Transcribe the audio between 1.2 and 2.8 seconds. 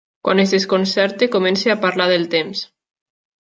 comença a parlar del temps.